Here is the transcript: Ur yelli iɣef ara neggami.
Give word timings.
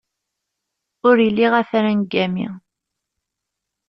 Ur 1.07 1.15
yelli 1.25 1.43
iɣef 1.45 1.69
ara 1.77 1.91
neggami. 1.99 2.47